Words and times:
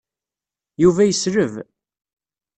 Yuba 0.83 1.03
yesleb. 1.05 1.53